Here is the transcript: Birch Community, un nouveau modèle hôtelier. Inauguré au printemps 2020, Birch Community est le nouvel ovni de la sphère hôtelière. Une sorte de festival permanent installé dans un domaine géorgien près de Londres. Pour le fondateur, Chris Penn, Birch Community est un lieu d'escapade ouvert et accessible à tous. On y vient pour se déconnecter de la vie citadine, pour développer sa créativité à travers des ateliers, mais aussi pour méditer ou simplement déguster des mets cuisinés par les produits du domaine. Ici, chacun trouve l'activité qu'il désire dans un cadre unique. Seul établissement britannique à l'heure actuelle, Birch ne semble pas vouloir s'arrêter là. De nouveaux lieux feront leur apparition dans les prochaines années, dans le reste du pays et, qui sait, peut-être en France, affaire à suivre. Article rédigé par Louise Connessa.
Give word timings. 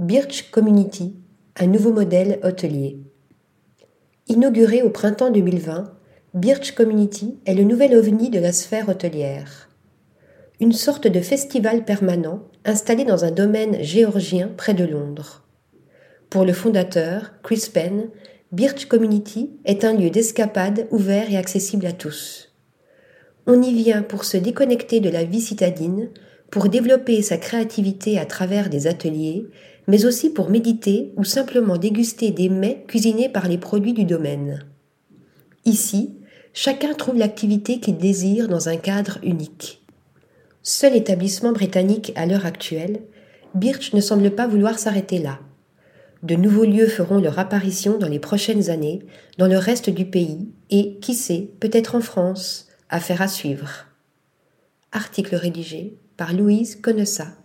Birch 0.00 0.50
Community, 0.50 1.14
un 1.56 1.66
nouveau 1.66 1.92
modèle 1.92 2.40
hôtelier. 2.42 3.00
Inauguré 4.28 4.80
au 4.80 4.88
printemps 4.88 5.30
2020, 5.30 5.92
Birch 6.32 6.72
Community 6.72 7.38
est 7.44 7.52
le 7.52 7.64
nouvel 7.64 7.94
ovni 7.94 8.30
de 8.30 8.40
la 8.40 8.50
sphère 8.50 8.88
hôtelière. 8.88 9.68
Une 10.58 10.72
sorte 10.72 11.06
de 11.06 11.20
festival 11.20 11.84
permanent 11.84 12.44
installé 12.64 13.04
dans 13.04 13.26
un 13.26 13.30
domaine 13.30 13.82
géorgien 13.82 14.48
près 14.56 14.72
de 14.72 14.84
Londres. 14.84 15.46
Pour 16.30 16.46
le 16.46 16.54
fondateur, 16.54 17.34
Chris 17.42 17.68
Penn, 17.70 18.08
Birch 18.52 18.86
Community 18.86 19.50
est 19.66 19.84
un 19.84 19.92
lieu 19.92 20.08
d'escapade 20.08 20.86
ouvert 20.90 21.30
et 21.30 21.36
accessible 21.36 21.84
à 21.84 21.92
tous. 21.92 22.54
On 23.46 23.60
y 23.60 23.74
vient 23.74 24.00
pour 24.00 24.24
se 24.24 24.38
déconnecter 24.38 25.00
de 25.00 25.10
la 25.10 25.24
vie 25.24 25.42
citadine, 25.42 26.08
pour 26.50 26.68
développer 26.68 27.22
sa 27.22 27.36
créativité 27.36 28.18
à 28.18 28.26
travers 28.26 28.70
des 28.70 28.86
ateliers, 28.86 29.46
mais 29.86 30.04
aussi 30.04 30.30
pour 30.30 30.50
méditer 30.50 31.12
ou 31.16 31.24
simplement 31.24 31.76
déguster 31.76 32.30
des 32.30 32.48
mets 32.48 32.84
cuisinés 32.86 33.28
par 33.28 33.48
les 33.48 33.58
produits 33.58 33.92
du 33.92 34.04
domaine. 34.04 34.64
Ici, 35.64 36.16
chacun 36.52 36.94
trouve 36.94 37.16
l'activité 37.16 37.80
qu'il 37.80 37.96
désire 37.96 38.48
dans 38.48 38.68
un 38.68 38.76
cadre 38.76 39.18
unique. 39.22 39.82
Seul 40.62 40.94
établissement 40.94 41.52
britannique 41.52 42.12
à 42.16 42.26
l'heure 42.26 42.46
actuelle, 42.46 43.00
Birch 43.54 43.92
ne 43.94 44.00
semble 44.00 44.30
pas 44.30 44.46
vouloir 44.46 44.78
s'arrêter 44.78 45.18
là. 45.18 45.40
De 46.22 46.34
nouveaux 46.34 46.64
lieux 46.64 46.86
feront 46.86 47.18
leur 47.18 47.38
apparition 47.38 47.98
dans 47.98 48.08
les 48.08 48.18
prochaines 48.18 48.68
années, 48.68 49.00
dans 49.38 49.46
le 49.46 49.56
reste 49.56 49.88
du 49.88 50.04
pays 50.04 50.48
et, 50.68 50.98
qui 51.00 51.14
sait, 51.14 51.48
peut-être 51.60 51.94
en 51.94 52.00
France, 52.00 52.68
affaire 52.90 53.22
à 53.22 53.28
suivre. 53.28 53.86
Article 54.92 55.36
rédigé 55.36 55.98
par 56.16 56.32
Louise 56.32 56.74
Connessa. 56.74 57.39